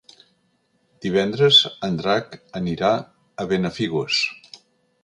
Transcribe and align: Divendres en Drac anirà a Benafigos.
Divendres 1.05 1.59
en 1.89 2.01
Drac 2.01 2.35
anirà 2.61 2.91
a 3.45 3.49
Benafigos. 3.55 4.25